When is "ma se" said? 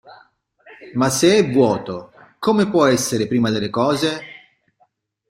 0.95-1.37